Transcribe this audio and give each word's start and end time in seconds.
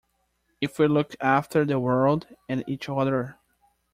If 0.61 0.79
we 0.79 0.87
look 0.87 1.15
after 1.21 1.63
the 1.63 1.79
world 1.79 2.25
and 2.49 2.63
each 2.65 2.89
other. 2.89 3.37